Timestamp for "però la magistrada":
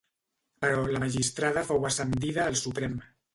0.63-1.65